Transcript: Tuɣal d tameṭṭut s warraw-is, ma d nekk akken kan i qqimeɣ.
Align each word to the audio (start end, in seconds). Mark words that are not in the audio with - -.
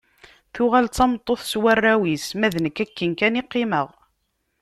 Tuɣal 0.53 0.85
d 0.87 0.93
tameṭṭut 0.97 1.41
s 1.51 1.53
warraw-is, 1.61 2.25
ma 2.39 2.47
d 2.53 2.55
nekk 2.59 2.77
akken 2.83 3.11
kan 3.19 3.39
i 3.39 3.43
qqimeɣ. 3.45 3.87